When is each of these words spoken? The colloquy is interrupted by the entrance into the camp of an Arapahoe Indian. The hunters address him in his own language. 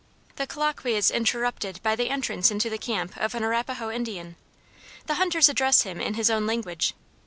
The 0.37 0.47
colloquy 0.47 0.95
is 0.95 1.11
interrupted 1.11 1.79
by 1.83 1.95
the 1.95 2.09
entrance 2.09 2.49
into 2.49 2.71
the 2.71 2.79
camp 2.79 3.15
of 3.17 3.35
an 3.35 3.43
Arapahoe 3.43 3.91
Indian. 3.91 4.35
The 5.05 5.13
hunters 5.21 5.47
address 5.47 5.83
him 5.83 6.01
in 6.01 6.15
his 6.15 6.31
own 6.31 6.47
language. 6.47 6.95